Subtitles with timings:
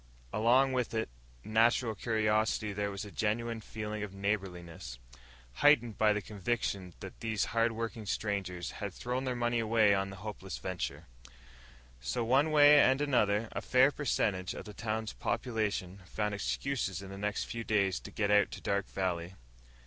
[0.33, 1.11] Along with its
[1.43, 4.97] natural curiosity there was a genuine feeling of neighborliness
[5.61, 10.15] heightened by the conviction that these hardworking strangers had thrown their money away on a
[10.15, 11.05] hopeless venture.
[11.99, 17.09] So, one way and another, a fair percentage of the town's population found excuses in
[17.11, 19.35] the next few days to get out to Dark Valley.